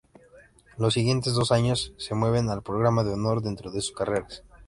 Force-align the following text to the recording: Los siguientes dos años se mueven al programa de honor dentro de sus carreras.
Los 0.79 0.95
siguientes 0.95 1.33
dos 1.35 1.51
años 1.51 1.93
se 1.97 2.15
mueven 2.15 2.49
al 2.49 2.63
programa 2.63 3.03
de 3.03 3.13
honor 3.13 3.43
dentro 3.43 3.69
de 3.69 3.81
sus 3.81 3.95
carreras. 3.95 4.41